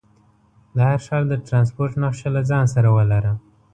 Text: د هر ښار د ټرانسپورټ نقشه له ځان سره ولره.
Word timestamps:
د 0.75 0.77
هر 0.87 0.99
ښار 1.05 1.23
د 1.29 1.33
ټرانسپورټ 1.47 1.93
نقشه 2.03 2.29
له 2.35 2.41
ځان 2.49 2.65
سره 2.75 2.89
ولره. 2.97 3.33